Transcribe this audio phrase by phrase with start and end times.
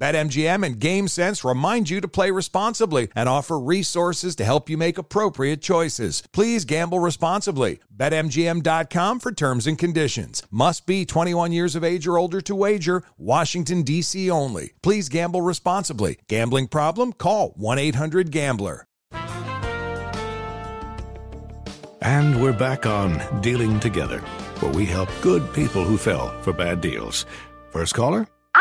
[0.00, 4.96] BetMGM and GameSense remind you to play responsibly and offer resources to help you make
[4.96, 6.22] appropriate choices.
[6.32, 7.80] Please gamble responsibly.
[7.94, 10.42] BetMGM.com for terms and conditions.
[10.50, 13.02] Must be 21 years of age or older to wager.
[13.18, 14.30] Washington, D.C.
[14.30, 14.72] only.
[14.82, 16.18] Please gamble responsibly.
[16.28, 17.12] Gambling problem?
[17.12, 18.86] Call 1 800 Gambler.
[22.02, 24.20] And we're back on Dealing Together,
[24.60, 27.26] where we help good people who fell for bad deals.
[27.70, 28.26] First caller?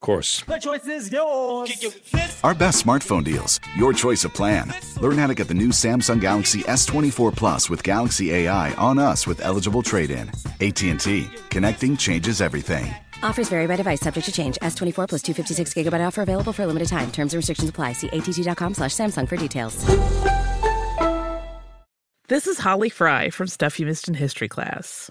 [0.00, 0.40] Of course.
[0.44, 1.70] The choice is yours.
[2.42, 3.60] Our best smartphone deals.
[3.76, 4.72] Your choice of plan.
[4.98, 9.26] Learn how to get the new Samsung Galaxy S24 Plus with Galaxy AI on us
[9.26, 10.30] with eligible trade-in.
[10.62, 11.28] AT&T.
[11.50, 12.94] Connecting changes everything.
[13.22, 14.56] Offers vary by device, subject to change.
[14.62, 17.12] S24 plus 256 gigabyte offer available for a limited time.
[17.12, 17.92] Terms and restrictions apply.
[17.92, 19.84] See att.com slash Samsung for details.
[22.28, 25.10] This is Holly Fry from Stuff You Missed in History class.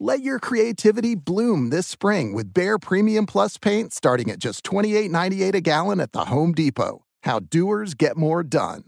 [0.00, 5.54] Let your creativity bloom this spring with Behr Premium Plus paint starting at just $28.98
[5.54, 7.04] a gallon at the Home Depot.
[7.24, 8.84] How doers get more done.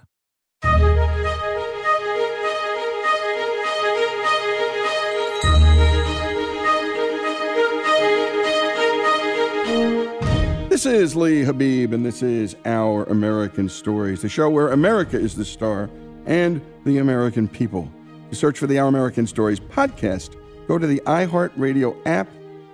[10.68, 15.34] This is Lee Habib, and this is Our American Stories, the show where America is
[15.34, 15.90] the star
[16.26, 17.90] and the American people.
[18.30, 20.36] To search for the Our American Stories podcast,
[20.70, 22.28] go to the iHeartRadio app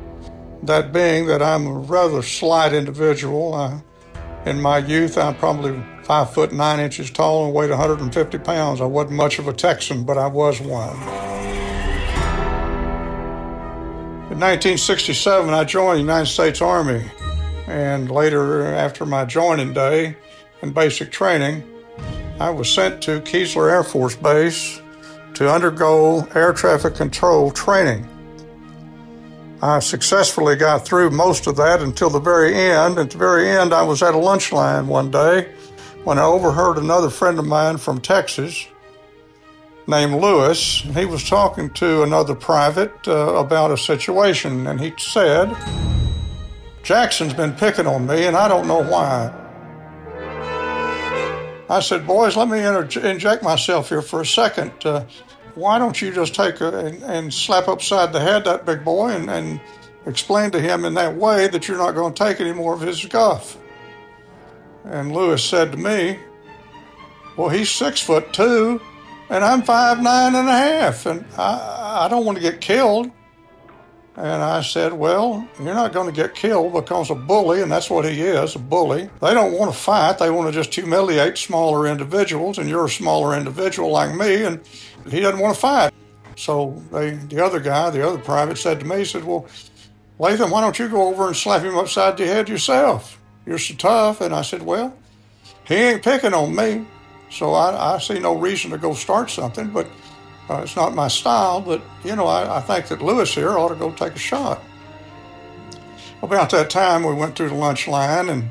[0.63, 3.53] that being that I'm a rather slight individual.
[3.53, 3.83] I,
[4.45, 8.81] in my youth, I'm probably five foot nine inches tall and weighed 150 pounds.
[8.81, 10.97] I wasn't much of a Texan, but I was one.
[14.31, 17.03] In 1967, I joined the United States Army,
[17.67, 20.15] and later, after my joining day
[20.61, 21.63] and basic training,
[22.39, 24.81] I was sent to Keesler Air Force Base
[25.35, 28.07] to undergo air traffic control training.
[29.61, 32.97] I successfully got through most of that until the very end.
[32.97, 35.53] At the very end, I was at a lunch line one day
[36.03, 38.67] when I overheard another friend of mine from Texas
[39.87, 40.79] named Lewis.
[40.79, 45.55] He was talking to another private uh, about a situation, and he said,
[46.81, 49.31] Jackson's been picking on me, and I don't know why.
[51.71, 54.73] I said, boys, let me inter- inject myself here for a second.
[54.83, 55.05] Uh,
[55.55, 59.11] why don't you just take a, and, and, slap upside the head that big boy
[59.11, 59.61] and, and
[60.05, 62.81] explain to him in that way that you're not going to take any more of
[62.81, 63.57] his guff?
[64.83, 66.19] And Lewis said to me,
[67.37, 68.81] well, he's six foot two,
[69.29, 73.11] and I'm five nine and a half, and I, I don't want to get killed.
[74.17, 77.89] And I said, Well, you're not going to get killed because a bully, and that's
[77.89, 79.09] what he is a bully.
[79.21, 82.89] They don't want to fight, they want to just humiliate smaller individuals, and you're a
[82.89, 84.59] smaller individual like me, and
[85.09, 85.93] he doesn't want to fight.
[86.35, 89.45] So they, the other guy, the other private, said to me, He said, Well,
[90.19, 93.17] Latham, why don't you go over and slap him upside the head yourself?
[93.45, 94.21] You're so tough.
[94.21, 94.93] And I said, Well,
[95.63, 96.85] he ain't picking on me,
[97.29, 99.87] so I, I see no reason to go start something, but
[100.49, 103.69] uh, it's not my style, but you know, I, I, think that Lewis here ought
[103.69, 104.61] to go take a shot.
[106.21, 108.49] About that time, we went through the lunch line, and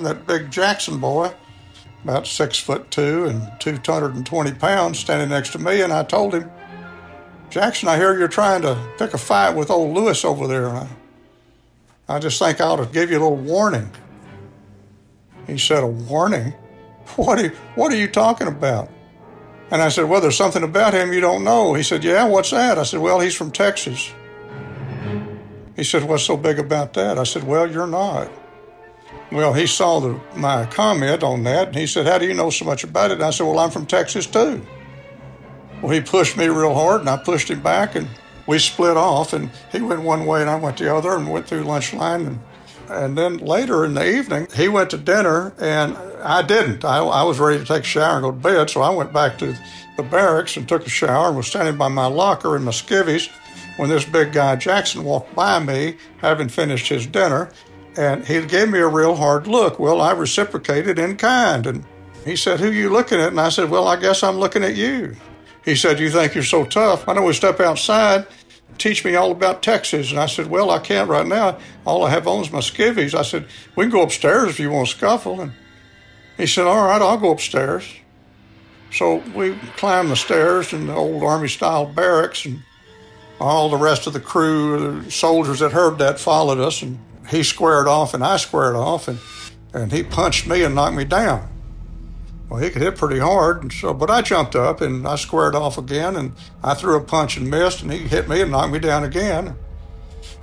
[0.00, 1.32] that big Jackson boy,
[2.04, 6.50] about six foot two and 220 pounds, standing next to me, and I told him,
[7.50, 10.68] Jackson, I hear you're trying to pick a fight with old Lewis over there.
[10.68, 10.88] I,
[12.08, 13.90] I just think I ought to give you a little warning.
[15.46, 16.54] He said, A warning?
[17.16, 18.90] What are you, what are you talking about?
[19.70, 21.74] And I said, Well, there's something about him you don't know.
[21.74, 22.78] He said, Yeah, what's that?
[22.78, 24.12] I said, Well, he's from Texas.
[25.76, 27.18] He said, What's so big about that?
[27.18, 28.30] I said, Well, you're not.
[29.30, 32.50] Well, he saw the, my comment on that, and he said, How do you know
[32.50, 33.14] so much about it?
[33.14, 34.66] And I said, Well, I'm from Texas too.
[35.82, 38.08] Well, he pushed me real hard, and I pushed him back, and
[38.46, 41.46] we split off, and he went one way, and I went the other, and went
[41.46, 42.26] through lunch line.
[42.26, 42.38] And,
[42.90, 46.84] and then later in the evening, he went to dinner, and I didn't.
[46.84, 49.12] I, I, was ready to take a shower and go to bed, so I went
[49.12, 49.56] back to
[49.96, 53.30] the barracks and took a shower and was standing by my locker in my skivvies
[53.76, 57.50] when this big guy Jackson walked by me, having finished his dinner,
[57.96, 59.78] and he gave me a real hard look.
[59.78, 61.84] Well, I reciprocated in kind, and
[62.24, 64.76] he said, "Who you looking at?" And I said, "Well, I guess I'm looking at
[64.76, 65.16] you."
[65.64, 67.06] He said, "You think you're so tough?
[67.06, 68.26] Why don't we step outside?"
[68.78, 70.10] Teach me all about Texas.
[70.10, 71.58] And I said, Well, I can't right now.
[71.84, 73.14] All I have on is my skivvies.
[73.14, 73.46] I said,
[73.76, 75.40] We can go upstairs if you want to scuffle.
[75.40, 75.52] And
[76.36, 77.84] he said, All right, I'll go upstairs.
[78.90, 82.62] So we climbed the stairs in the old Army style barracks, and
[83.40, 86.80] all the rest of the crew, the soldiers that heard that, followed us.
[86.80, 86.98] And
[87.28, 89.18] he squared off, and I squared off, and,
[89.74, 91.48] and he punched me and knocked me down.
[92.48, 95.54] Well, he could hit pretty hard, and so but I jumped up and I squared
[95.54, 98.72] off again, and I threw a punch and missed, and he hit me and knocked
[98.72, 99.56] me down again.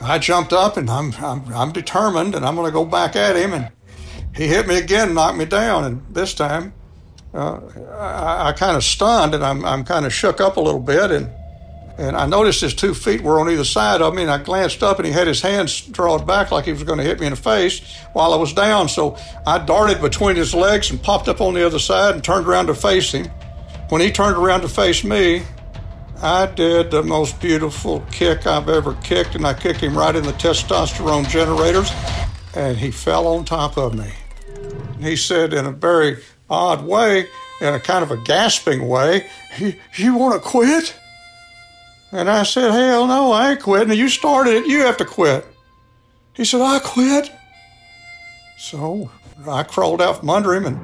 [0.02, 3.36] I jumped up and I'm I'm, I'm determined, and I'm going to go back at
[3.36, 3.72] him, and
[4.36, 6.74] he hit me again, knocked me down, and this time
[7.36, 7.60] uh,
[7.98, 11.12] I, I kind of stunned and I'm, I'm kind of shook up a little bit.
[11.12, 11.30] And,
[11.98, 14.84] and I noticed his two feet were on either side of me, and I glanced
[14.84, 17.28] up and he had his hands drawn back like he was going to hit me
[17.28, 17.82] in the face
[18.14, 18.90] while I was down.
[18.90, 22.48] So I darted between his legs and popped up on the other side and turned
[22.48, 23.28] around to face him.
[23.90, 25.44] When he turned around to face me,
[26.22, 30.24] I did the most beautiful kick I've ever kicked, and I kicked him right in
[30.24, 31.92] the testosterone generators,
[32.56, 34.12] and he fell on top of me.
[35.00, 36.18] He said in a very
[36.50, 37.28] odd way,
[37.62, 39.28] in a kind of a gasping way,
[39.98, 40.96] You want to quit?
[42.12, 43.98] And I said, Hell no, I ain't quitting.
[43.98, 45.46] You started it, you have to quit.
[46.34, 47.32] He said, I quit.
[48.58, 49.10] So
[49.48, 50.80] I crawled out from under him and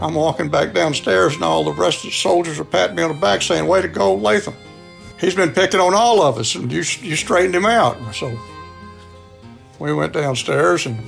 [0.00, 3.10] I'm walking back downstairs, and all the rest of the soldiers are patting me on
[3.10, 4.54] the back saying, Way to go, Latham.
[5.18, 7.98] He's been picking on all of us, and you, you straightened him out.
[8.14, 8.38] So
[9.78, 10.98] we went downstairs and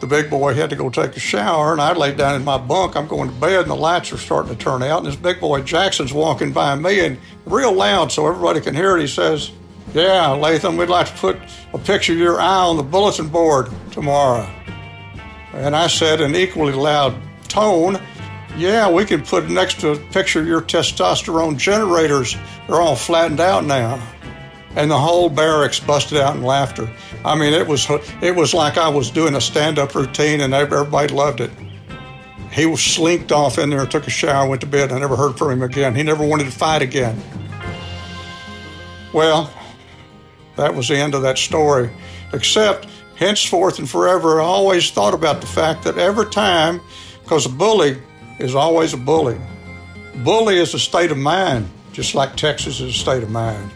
[0.00, 2.56] the big boy had to go take a shower, and I laid down in my
[2.58, 2.96] bunk.
[2.96, 4.98] I'm going to bed, and the lights are starting to turn out.
[4.98, 8.96] And this big boy Jackson's walking by me, and real loud so everybody can hear
[8.96, 9.02] it.
[9.02, 9.50] He says,
[9.94, 11.38] "Yeah, Latham, we'd like to put
[11.74, 14.48] a picture of your eye on the bulletin board tomorrow."
[15.52, 17.14] And I said in equally loud
[17.48, 18.00] tone,
[18.56, 22.36] "Yeah, we can put next to a picture of your testosterone generators.
[22.66, 24.00] They're all flattened out now."
[24.76, 26.88] And the whole barracks busted out in laughter.
[27.24, 27.86] I mean, it was
[28.22, 31.50] it was like I was doing a stand-up routine, and everybody loved it.
[32.52, 34.90] He was slinked off in there, took a shower, went to bed.
[34.90, 35.94] I never heard from him again.
[35.94, 37.20] He never wanted to fight again.
[39.12, 39.52] Well,
[40.56, 41.90] that was the end of that story.
[42.32, 46.80] Except, henceforth and forever, I always thought about the fact that every time,
[47.22, 48.00] because a bully
[48.38, 49.38] is always a bully.
[50.24, 53.70] Bully is a state of mind, just like Texas is a state of mind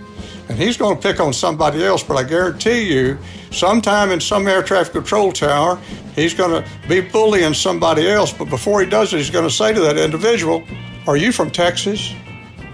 [0.49, 2.03] and he's going to pick on somebody else.
[2.03, 3.19] But I guarantee you,
[3.51, 5.79] sometime in some air traffic control tower,
[6.15, 8.33] he's going to be bullying somebody else.
[8.33, 10.63] But before he does it, he's going to say to that individual,
[11.07, 12.13] Are you from Texas?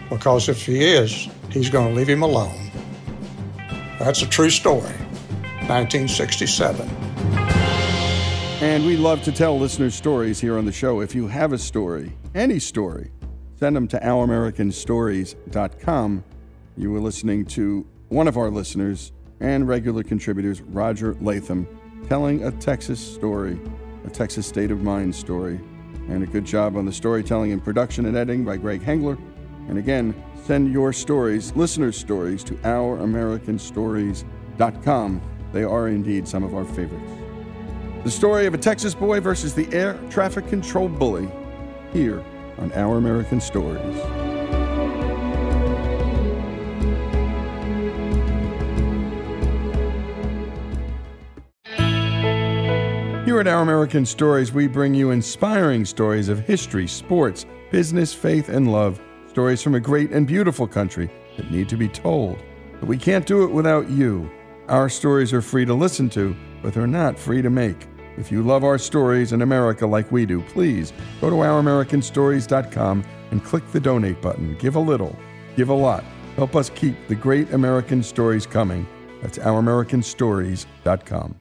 [0.08, 2.70] Because if he is, he's going to leave him alone.
[3.98, 4.94] That's a true story.
[5.68, 6.88] 1967.
[8.60, 11.00] And we love to tell listeners stories here on the show.
[11.00, 13.12] If you have a story, any story,
[13.56, 16.24] send them to ouramericanstories.com.
[16.80, 21.68] You were listening to one of our listeners and regular contributors, Roger Latham,
[22.08, 23.60] telling a Texas story,
[24.06, 25.60] a Texas state of mind story.
[26.08, 29.18] And a good job on the storytelling and production and editing by Greg Hengler.
[29.68, 30.14] And again,
[30.46, 35.22] send your stories, listeners' stories, to ouramericanstories.com.
[35.52, 37.12] They are indeed some of our favorites.
[38.04, 41.30] The story of a Texas boy versus the air traffic control bully
[41.92, 42.24] here
[42.56, 44.19] on Our American Stories.
[53.30, 58.48] Here at Our American Stories, we bring you inspiring stories of history, sports, business, faith,
[58.48, 59.00] and love.
[59.28, 62.42] Stories from a great and beautiful country that need to be told.
[62.80, 64.28] But we can't do it without you.
[64.66, 67.86] Our stories are free to listen to, but they're not free to make.
[68.16, 73.44] If you love our stories in America like we do, please go to ouramericanstories.com and
[73.44, 74.56] click the donate button.
[74.58, 75.16] Give a little,
[75.54, 76.02] give a lot.
[76.34, 78.88] Help us keep the great American stories coming.
[79.22, 81.40] That's ouramericanstories.com.